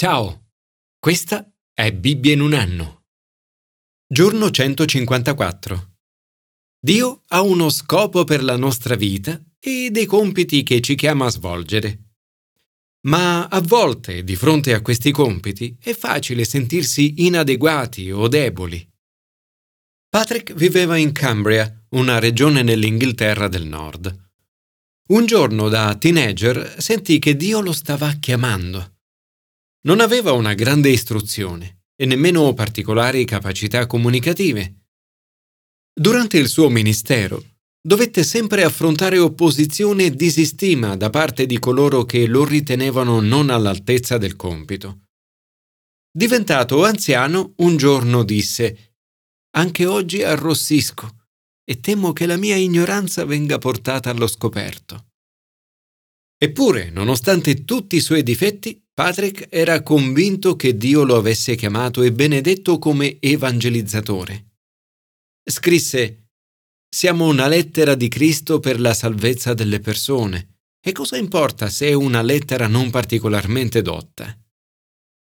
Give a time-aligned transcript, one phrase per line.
[0.00, 0.52] Ciao,
[1.00, 3.06] questa è Bibbia in un anno.
[4.06, 5.96] Giorno 154.
[6.78, 11.30] Dio ha uno scopo per la nostra vita e dei compiti che ci chiama a
[11.30, 12.12] svolgere.
[13.08, 18.88] Ma a volte, di fronte a questi compiti, è facile sentirsi inadeguati o deboli.
[20.08, 24.30] Patrick viveva in Cambria, una regione nell'Inghilterra del Nord.
[25.08, 28.92] Un giorno da teenager sentì che Dio lo stava chiamando.
[29.88, 34.82] Non aveva una grande istruzione e nemmeno particolari capacità comunicative.
[35.98, 37.42] Durante il suo ministero
[37.80, 44.18] dovette sempre affrontare opposizione e disistima da parte di coloro che lo ritenevano non all'altezza
[44.18, 45.06] del compito.
[46.10, 48.96] Diventato anziano, un giorno disse
[49.56, 51.28] Anche oggi arrossisco
[51.64, 55.06] e temo che la mia ignoranza venga portata allo scoperto.
[56.36, 62.10] Eppure, nonostante tutti i suoi difetti, Patrick era convinto che Dio lo avesse chiamato e
[62.10, 64.46] benedetto come evangelizzatore.
[65.48, 66.30] Scrisse
[66.92, 70.62] Siamo una lettera di Cristo per la salvezza delle persone.
[70.84, 74.36] E cosa importa se è una lettera non particolarmente dotta?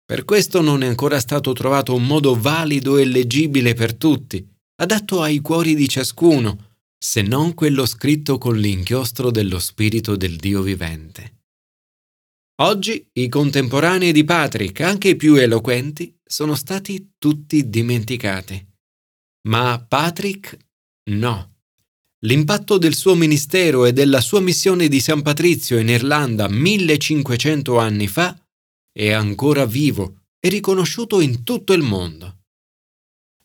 [0.04, 5.22] Per questo non è ancora stato trovato un modo valido e leggibile per tutti, adatto
[5.22, 11.35] ai cuori di ciascuno, se non quello scritto con l'inchiostro dello Spirito del Dio vivente.
[12.58, 18.66] Oggi i contemporanei di Patrick, anche i più eloquenti, sono stati tutti dimenticati.
[19.48, 20.56] Ma Patrick
[21.10, 21.56] no.
[22.24, 28.08] L'impatto del suo ministero e della sua missione di San Patrizio in Irlanda 1500 anni
[28.08, 28.34] fa
[28.90, 32.44] è ancora vivo e riconosciuto in tutto il mondo.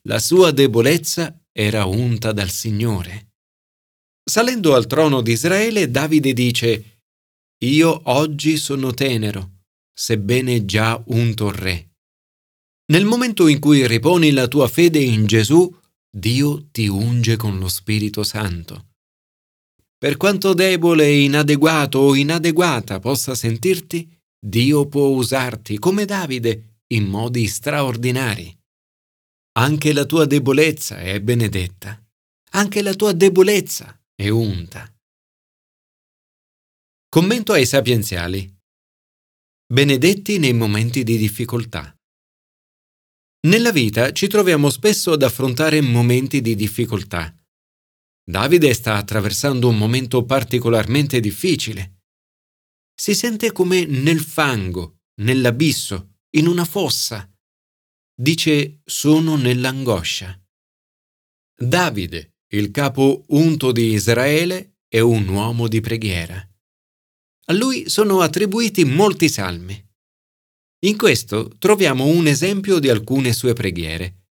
[0.04, 3.34] La sua debolezza era unta dal Signore.
[4.24, 6.91] Salendo al trono di Israele, Davide dice,
[7.64, 9.60] Io oggi sono tenero,
[9.94, 11.92] sebbene già unto re.
[12.92, 15.72] Nel momento in cui riponi la tua fede in Gesù,
[16.10, 18.88] Dio ti unge con lo Spirito Santo.
[19.96, 24.12] Per quanto debole inadeguato o inadeguata possa sentirti,
[24.44, 28.58] Dio può usarti come Davide in modi straordinari.
[29.60, 32.04] Anche la tua debolezza è benedetta.
[32.54, 34.92] Anche la tua debolezza è unta.
[37.14, 38.50] Commento ai sapienziali.
[39.68, 41.94] Benedetti nei momenti di difficoltà.
[43.48, 47.36] Nella vita ci troviamo spesso ad affrontare momenti di difficoltà.
[48.24, 52.04] Davide sta attraversando un momento particolarmente difficile.
[52.96, 57.30] Si sente come nel fango, nell'abisso, in una fossa
[58.16, 60.42] dice sono nell'angoscia.
[61.62, 66.46] Davide, il capo unto di Israele, è un uomo di preghiera.
[67.52, 69.78] A lui sono attribuiti molti salmi.
[70.86, 74.28] In questo troviamo un esempio di alcune sue preghiere.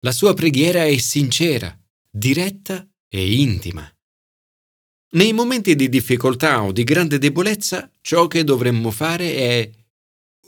[0.00, 1.78] La sua preghiera è sincera,
[2.10, 3.86] diretta e intima.
[5.16, 9.70] Nei momenti di difficoltà o di grande debolezza, ciò che dovremmo fare è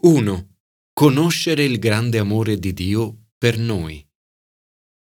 [0.01, 0.49] 1
[0.95, 4.03] conoscere il grande amore di Dio per noi.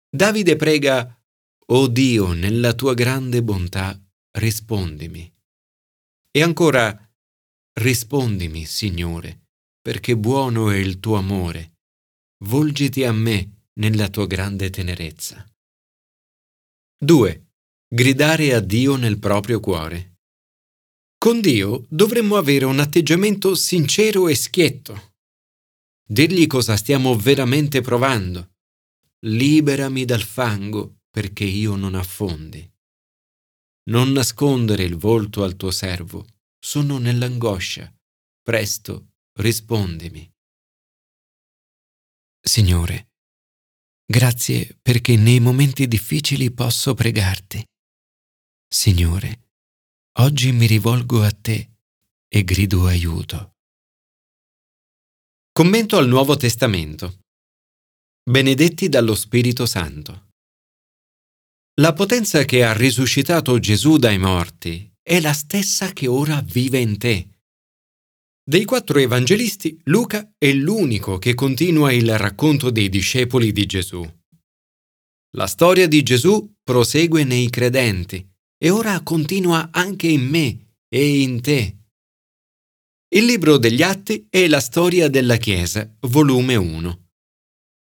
[0.09, 1.17] Davide prega,
[1.67, 3.97] O Dio, nella tua grande bontà,
[4.31, 5.33] rispondimi.
[6.31, 7.11] E ancora,
[7.79, 9.47] rispondimi, Signore,
[9.81, 11.77] perché buono è il tuo amore.
[12.45, 15.45] Volgiti a me nella tua grande tenerezza.
[17.01, 17.47] 2.
[17.87, 20.17] Gridare a Dio nel proprio cuore.
[21.17, 25.09] Con Dio dovremmo avere un atteggiamento sincero e schietto
[26.11, 28.53] dirgli cosa stiamo veramente provando.
[29.25, 32.67] Liberami dal fango perché io non affondi.
[33.83, 36.25] Non nascondere il volto al tuo servo,
[36.59, 37.91] sono nell'angoscia.
[38.41, 40.29] Presto, rispondimi.
[42.41, 43.11] Signore,
[44.05, 47.63] grazie perché nei momenti difficili posso pregarti.
[48.67, 49.49] Signore,
[50.19, 51.77] oggi mi rivolgo a te
[52.27, 53.55] e grido aiuto.
[55.51, 57.21] Commento al Nuovo Testamento.
[58.23, 60.28] Benedetti dallo Spirito Santo.
[61.79, 66.97] La potenza che ha risuscitato Gesù dai morti è la stessa che ora vive in
[66.97, 67.29] te.
[68.43, 74.05] Dei quattro evangelisti, Luca è l'unico che continua il racconto dei discepoli di Gesù.
[75.37, 81.39] La storia di Gesù prosegue nei credenti e ora continua anche in me e in
[81.39, 81.77] te.
[83.15, 87.07] Il libro degli Atti è la storia della Chiesa, volume 1.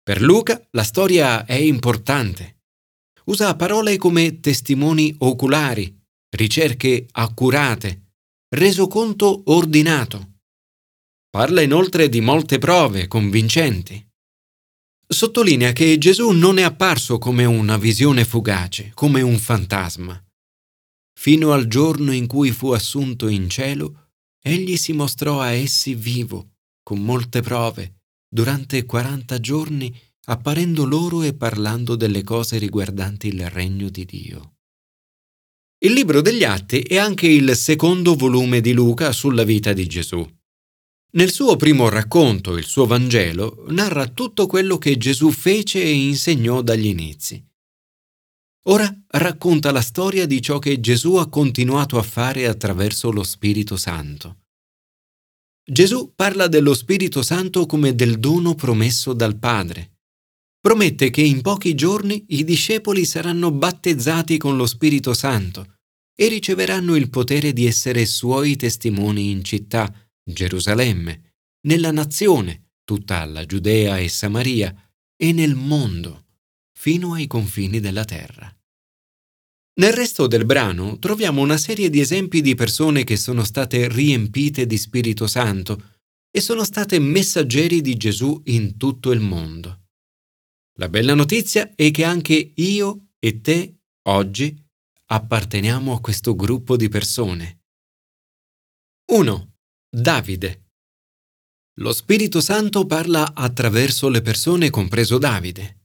[0.05, 2.52] Per Luca la storia è importante.
[3.25, 5.97] Usa parole come testimoni oculari,
[6.31, 8.15] ricerche accurate,
[8.55, 10.39] resoconto ordinato.
[11.31, 14.05] Parla inoltre di molte prove convincenti.
[15.07, 20.21] Sottolinea che Gesù non è apparso come una visione fugace, come un fantasma.
[21.19, 24.11] Fino al giorno in cui fu assunto in cielo,
[24.43, 29.95] egli si mostrò a essi vivo, con molte prove, durante quaranta giorni,
[30.27, 34.55] apparendo loro e parlando delle cose riguardanti il regno di Dio.
[35.79, 40.25] Il libro degli Atti è anche il secondo volume di Luca sulla vita di Gesù.
[41.15, 46.63] Nel suo primo racconto, il suo Vangelo, narra tutto quello che Gesù fece e insegnò
[46.63, 47.45] dagli inizi.
[48.67, 53.77] Ora racconta la storia di ciò che Gesù ha continuato a fare attraverso lo Spirito
[53.77, 54.43] Santo.
[55.65, 59.92] Gesù parla dello Spirito Santo come del dono promesso dal Padre.
[60.63, 65.79] Promette che in pochi giorni i discepoli saranno battezzati con lo Spirito Santo
[66.15, 69.93] e riceveranno il potere di essere suoi testimoni in città,
[70.23, 71.33] Gerusalemme,
[71.67, 74.73] nella nazione, tutta la Giudea e Samaria,
[75.17, 76.27] e nel mondo,
[76.79, 78.57] fino ai confini della terra.
[79.81, 84.67] Nel resto del brano troviamo una serie di esempi di persone che sono state riempite
[84.67, 85.97] di Spirito Santo
[86.31, 89.82] e sono state messaggeri di Gesù in tutto il mondo.
[90.79, 94.57] La bella notizia è che anche io e te oggi
[95.07, 97.65] apparteniamo a questo gruppo di persone.
[99.13, 99.55] 1.
[99.91, 100.71] Davide.
[101.81, 105.81] Lo Spirito Santo parla attraverso le persone, compreso Davide.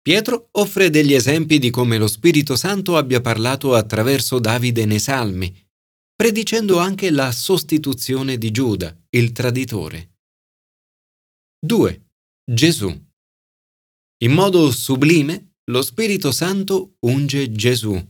[0.00, 5.52] Pietro offre degli esempi di come lo Spirito Santo abbia parlato attraverso Davide nei Salmi,
[6.14, 10.18] predicendo anche la sostituzione di Giuda, il traditore.
[11.58, 12.10] 2.
[12.44, 13.10] Gesù.
[14.22, 18.00] In modo sublime, lo Spirito Santo unge Gesù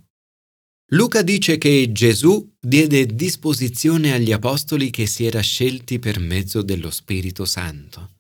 [0.93, 6.91] Luca dice che Gesù diede disposizione agli apostoli che si era scelti per mezzo dello
[6.91, 8.17] Spirito Santo.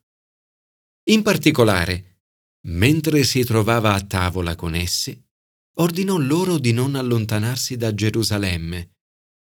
[1.10, 2.20] In particolare,
[2.68, 5.22] mentre si trovava a tavola con essi,
[5.76, 8.92] ordinò loro di non allontanarsi da Gerusalemme,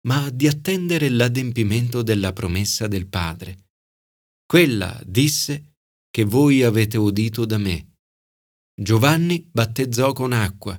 [0.06, 3.70] ma di attendere l'adempimento della promessa del Padre.
[4.46, 5.78] Quella, disse,
[6.08, 7.94] che voi avete udito da me.
[8.78, 10.78] Giovanni battezzò con acqua,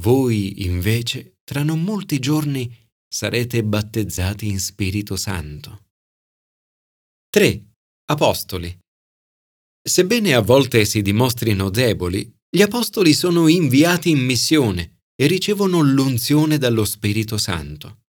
[0.00, 2.72] voi invece tra non molti giorni
[3.04, 5.86] sarete battezzati in Spirito Santo.
[7.28, 7.64] 3.
[8.12, 8.78] Apostoli.
[9.82, 16.58] Sebbene a volte si dimostrino deboli, gli apostoli sono inviati in missione e ricevono l'unzione
[16.58, 18.02] dallo Spirito Santo.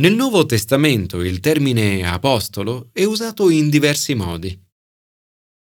[0.00, 4.63] Nel Nuovo Testamento il termine apostolo è usato in diversi modi.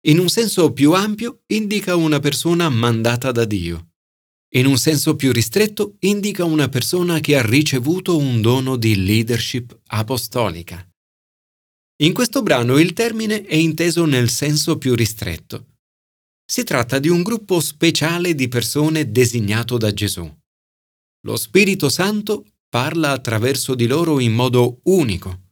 [0.06, 3.94] In un senso più ampio indica una persona mandata da Dio.
[4.54, 9.76] In un senso più ristretto indica una persona che ha ricevuto un dono di leadership
[9.86, 10.88] apostolica.
[12.02, 15.74] In questo brano il termine è inteso nel senso più ristretto.
[16.48, 20.32] Si tratta di un gruppo speciale di persone designato da Gesù.
[21.22, 25.48] Lo Spirito Santo parla attraverso di loro in modo unico.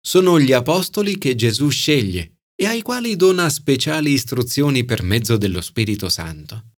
[0.00, 5.60] Sono gli apostoli che Gesù sceglie e ai quali dona speciali istruzioni per mezzo dello
[5.60, 6.72] Spirito Santo.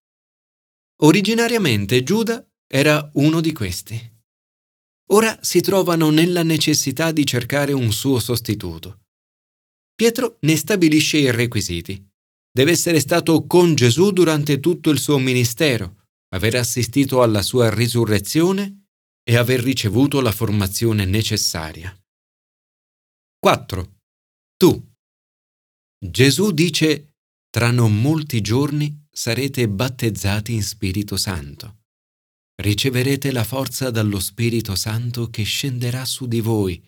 [1.01, 4.17] Originariamente Giuda era uno di questi.
[5.11, 9.05] Ora si trovano nella necessità di cercare un suo sostituto.
[9.95, 12.05] Pietro ne stabilisce i requisiti.
[12.51, 18.87] Deve essere stato con Gesù durante tutto il suo ministero, aver assistito alla sua risurrezione
[19.23, 21.97] e aver ricevuto la formazione necessaria.
[23.39, 23.99] 4.
[24.57, 24.88] Tu.
[26.01, 27.17] Gesù dice,
[27.49, 31.81] tra non molti giorni sarete battezzati in Spirito Santo.
[32.55, 36.81] Riceverete la forza dallo Spirito Santo che scenderà su di voi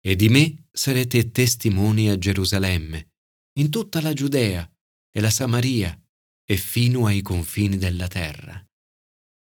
[0.00, 3.14] e di me sarete testimoni a Gerusalemme,
[3.58, 4.68] in tutta la Giudea
[5.10, 6.00] e la Samaria
[6.44, 8.64] e fino ai confini della terra.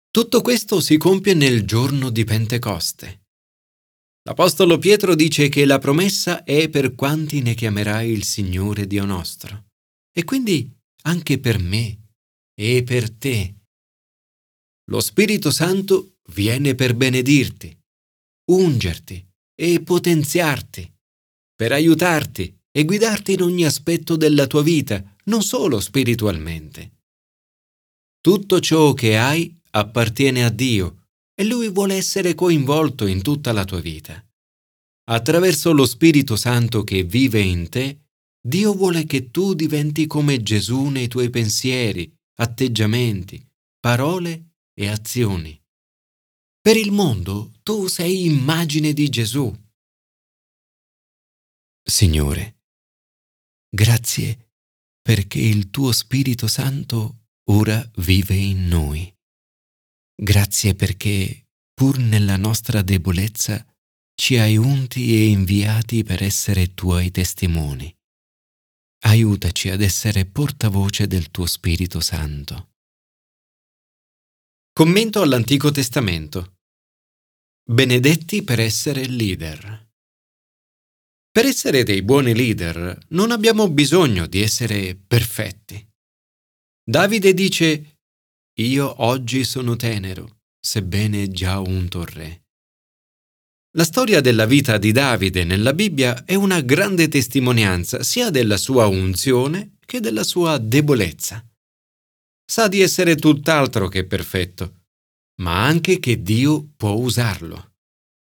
[0.09, 3.27] Tutto questo si compie nel giorno di Pentecoste.
[4.29, 9.69] L'Apostolo Pietro dice che la promessa è per quanti ne chiamerà il Signore Dio nostro.
[10.15, 10.71] E quindi
[11.05, 12.11] anche per me
[12.53, 13.55] e per te.
[14.91, 17.75] Lo Spirito Santo viene per benedirti,
[18.51, 19.27] ungerti
[19.59, 20.93] e potenziarti,
[21.55, 26.99] per aiutarti e guidarti in ogni aspetto della tua vita, non solo spiritualmente.
[28.21, 30.98] Tutto ciò che hai appartiene a Dio
[31.39, 34.21] e Lui vuole essere coinvolto in tutta la tua vita.
[35.05, 38.07] Attraverso lo Spirito Santo che vive in te,
[38.45, 43.41] Dio vuole che tu diventi come Gesù nei tuoi pensieri, atteggiamenti,
[43.79, 45.57] parole e azioni.
[46.59, 49.49] Per il mondo tu sei immagine di Gesù.
[51.81, 52.63] Signore,
[53.69, 54.51] grazie
[55.01, 59.18] perché il tuo Spirito Santo ora vive in noi.
[60.21, 63.65] Grazie perché, pur nella nostra debolezza,
[64.13, 67.89] ci hai unti e inviati per essere tuoi testimoni.
[69.05, 72.73] Aiutaci ad essere portavoce del tuo Spirito Santo.
[74.73, 76.57] Commento all'Antico Testamento.
[77.63, 79.89] Benedetti per essere leader.
[81.31, 85.81] Per essere dei buoni leader non abbiamo bisogno di essere perfetti.
[86.83, 87.98] Davide dice,
[88.59, 92.43] Io oggi sono tenero, sebbene già unto re.
[93.77, 98.87] La storia della vita di Davide nella Bibbia è una grande testimonianza sia della sua
[98.87, 101.41] unzione che della sua debolezza.
[102.45, 104.81] Sa di essere tutt'altro che perfetto,
[105.41, 107.75] ma anche che Dio può usarlo.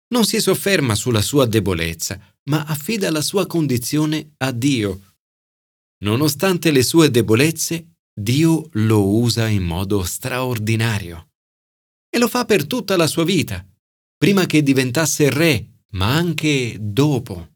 [0.08, 5.14] Non si sofferma sulla sua debolezza, ma affida la sua condizione a Dio.
[6.04, 11.30] Nonostante le sue debolezze, Dio lo usa in modo straordinario.
[12.08, 13.64] E lo fa per tutta la sua vita
[14.20, 17.54] prima che diventasse re, ma anche dopo.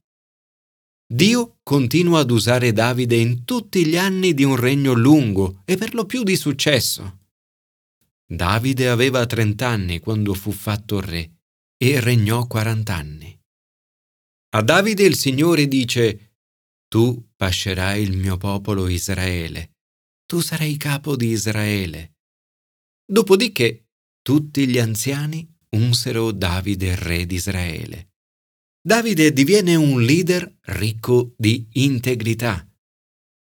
[1.07, 5.93] Dio continua ad usare Davide in tutti gli anni di un regno lungo e per
[5.93, 7.19] lo più di successo.
[8.25, 11.43] Davide aveva 30 anni quando fu fatto re
[11.77, 13.39] e regnò 40 anni.
[14.55, 16.37] A Davide il Signore dice,
[16.89, 19.74] Tu pascerai il mio popolo Israele,
[20.27, 22.17] tu sarai capo di Israele.
[23.05, 23.89] Dopodiché
[24.23, 28.13] tutti gli anziani unsero Davide re di Israele.
[28.81, 32.67] Davide diviene un leader ricco di integrità.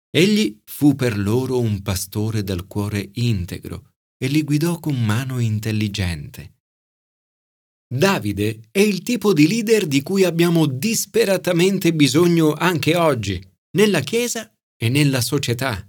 [0.10, 6.56] Egli fu per loro un pastore dal cuore integro e li guidò con mano intelligente.
[7.90, 13.42] Davide è il tipo di leader di cui abbiamo disperatamente bisogno anche oggi,
[13.78, 15.88] nella Chiesa e nella società.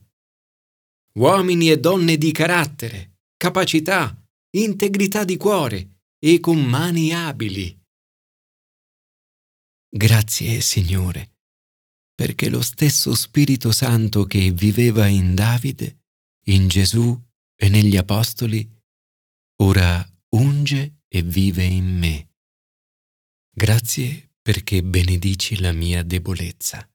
[1.14, 4.16] Uomini e donne di carattere, capacità,
[4.50, 7.76] integrità di cuore, e con mani abili.
[9.90, 11.38] Grazie, Signore,
[12.14, 16.04] perché lo stesso Spirito Santo che viveva in Davide,
[16.46, 17.18] in Gesù
[17.56, 18.68] e negli Apostoli,
[19.62, 22.28] ora unge e vive in me.
[23.50, 26.88] Grazie perché benedici la mia debolezza.